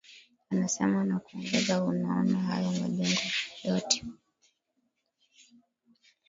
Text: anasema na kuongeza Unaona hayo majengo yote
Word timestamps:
anasema 0.49 1.03
na 1.03 1.19
kuongeza 1.19 1.83
Unaona 1.83 2.39
hayo 2.39 2.71
majengo 2.71 3.21
yote 3.63 4.05